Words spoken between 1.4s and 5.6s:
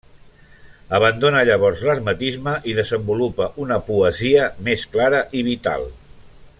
llavors l'hermetisme i desenvolupa una poesia més clara i